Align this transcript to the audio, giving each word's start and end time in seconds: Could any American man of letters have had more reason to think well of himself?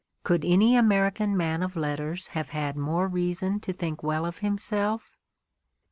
Could 0.23 0.43
any 0.43 0.75
American 0.75 1.37
man 1.37 1.61
of 1.61 1.75
letters 1.75 2.29
have 2.29 2.49
had 2.49 2.75
more 2.75 3.07
reason 3.07 3.59
to 3.59 3.71
think 3.71 4.01
well 4.01 4.25
of 4.25 4.39
himself? 4.39 5.15